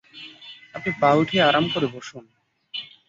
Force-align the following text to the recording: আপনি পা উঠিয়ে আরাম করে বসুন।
আপনি 0.75 0.91
পা 1.01 1.09
উঠিয়ে 1.13 1.43
আরাম 1.43 1.65
করে 1.73 1.87
বসুন। 1.87 2.23